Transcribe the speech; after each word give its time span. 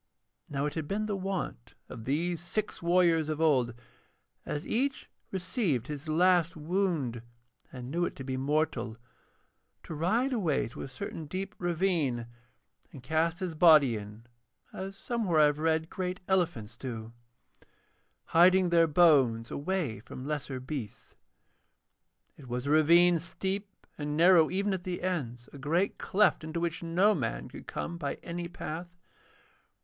Now 0.49 0.65
it 0.65 0.73
had 0.73 0.87
been 0.87 1.05
the 1.05 1.15
wont 1.15 1.75
of 1.87 2.05
these 2.05 2.41
six 2.41 2.81
warriors 2.81 3.29
of 3.29 3.39
old, 3.39 3.75
as 4.47 4.65
each 4.65 5.11
received 5.29 5.85
his 5.85 6.07
last 6.07 6.55
wound 6.55 7.21
and 7.71 7.91
knew 7.91 8.05
it 8.05 8.15
to 8.15 8.23
be 8.23 8.35
mortal, 8.35 8.97
to 9.83 9.93
ride 9.93 10.33
away 10.33 10.67
to 10.69 10.81
a 10.81 10.87
certain 10.87 11.27
deep 11.27 11.53
ravine 11.59 12.25
and 12.91 13.03
cast 13.03 13.41
his 13.41 13.53
body 13.53 13.95
in, 13.95 14.25
as 14.73 14.95
somewhere 14.95 15.39
I 15.39 15.45
have 15.45 15.59
read 15.59 15.87
great 15.91 16.19
elephants 16.27 16.75
do, 16.75 17.13
hiding 18.23 18.69
their 18.69 18.87
bones 18.87 19.51
away 19.51 19.99
from 19.99 20.25
lesser 20.25 20.59
beasts. 20.59 21.13
It 22.37 22.47
was 22.47 22.65
a 22.65 22.71
ravine 22.71 23.19
steep 23.19 23.69
and 23.99 24.17
narrow 24.17 24.49
even 24.49 24.73
at 24.73 24.83
the 24.83 25.03
ends, 25.03 25.47
a 25.53 25.59
great 25.59 25.99
cleft 25.99 26.43
into 26.43 26.59
which 26.59 26.81
no 26.81 27.13
man 27.13 27.49
could 27.49 27.67
come 27.67 27.99
by 27.99 28.15
any 28.23 28.47
path. 28.47 28.87